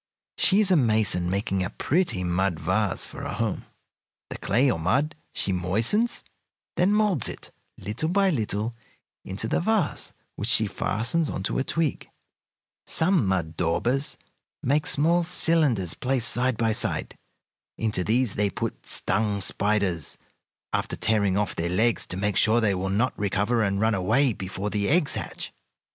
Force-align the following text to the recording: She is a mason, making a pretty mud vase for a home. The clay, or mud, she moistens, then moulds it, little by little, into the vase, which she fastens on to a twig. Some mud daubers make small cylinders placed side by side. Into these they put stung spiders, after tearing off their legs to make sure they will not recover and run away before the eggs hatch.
She 0.39 0.59
is 0.61 0.71
a 0.71 0.75
mason, 0.75 1.29
making 1.29 1.61
a 1.63 1.69
pretty 1.69 2.23
mud 2.23 2.59
vase 2.59 3.05
for 3.05 3.21
a 3.21 3.35
home. 3.35 3.65
The 4.31 4.39
clay, 4.39 4.71
or 4.71 4.79
mud, 4.79 5.13
she 5.31 5.51
moistens, 5.51 6.23
then 6.75 6.91
moulds 6.91 7.29
it, 7.29 7.51
little 7.77 8.09
by 8.09 8.31
little, 8.31 8.73
into 9.23 9.47
the 9.47 9.59
vase, 9.59 10.11
which 10.37 10.49
she 10.49 10.65
fastens 10.65 11.29
on 11.29 11.43
to 11.43 11.59
a 11.59 11.63
twig. 11.63 12.09
Some 12.87 13.27
mud 13.27 13.55
daubers 13.55 14.17
make 14.63 14.87
small 14.87 15.23
cylinders 15.23 15.93
placed 15.93 16.29
side 16.31 16.57
by 16.57 16.71
side. 16.73 17.15
Into 17.77 18.03
these 18.03 18.33
they 18.33 18.49
put 18.49 18.87
stung 18.87 19.39
spiders, 19.39 20.17
after 20.73 20.95
tearing 20.95 21.37
off 21.37 21.55
their 21.55 21.69
legs 21.69 22.07
to 22.07 22.17
make 22.17 22.37
sure 22.37 22.59
they 22.59 22.73
will 22.73 22.89
not 22.89 23.13
recover 23.19 23.61
and 23.61 23.79
run 23.79 23.93
away 23.93 24.33
before 24.33 24.71
the 24.71 24.89
eggs 24.89 25.13
hatch. 25.13 25.53